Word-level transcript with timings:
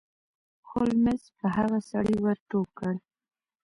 هولمز 0.69 1.21
په 1.37 1.45
هغه 1.55 1.79
سړي 1.89 2.15
ور 2.23 2.37
ټوپ 2.49 2.67
کړ. 2.79 2.93